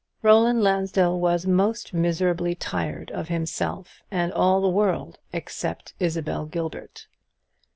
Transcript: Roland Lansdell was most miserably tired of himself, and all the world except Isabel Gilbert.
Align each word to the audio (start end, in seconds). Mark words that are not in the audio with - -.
Roland 0.23 0.63
Lansdell 0.63 1.19
was 1.19 1.45
most 1.45 1.93
miserably 1.93 2.55
tired 2.55 3.11
of 3.11 3.27
himself, 3.27 4.01
and 4.09 4.33
all 4.33 4.59
the 4.59 4.67
world 4.67 5.19
except 5.31 5.93
Isabel 5.99 6.47
Gilbert. 6.47 7.05